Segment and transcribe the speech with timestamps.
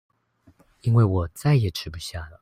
[0.81, 1.29] 因為我
[1.59, 2.39] 也吃不下了